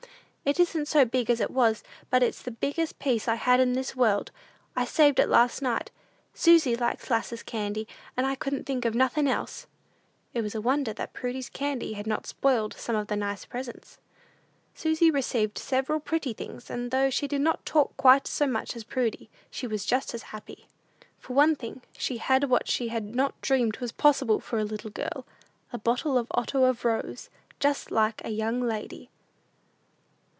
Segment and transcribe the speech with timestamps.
[0.43, 3.71] "It isn't so big as it was, but it's the biggest piece I had in
[3.73, 4.31] this world.
[4.75, 5.91] I saved it last night.
[6.33, 9.67] Susy likes 'lasses candy, and I couldn't think of nothin' else."
[10.33, 13.99] It was a wonder that Prudy's candy had not spoiled some of the nice presents.
[14.73, 18.83] Susy received several pretty things; and though she did not talk quite so much as
[18.83, 20.65] Prudy, she was just as happy.
[21.19, 24.91] For one thing, she had what she had not dreamed was possible for a little
[24.91, 25.25] girl
[25.71, 27.29] a bottle of otto of rose;
[27.59, 29.11] "just like a young lady."